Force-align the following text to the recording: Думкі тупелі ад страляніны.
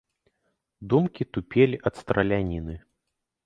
Думкі 0.93 1.29
тупелі 1.37 1.77
ад 1.91 2.01
страляніны. 2.03 2.75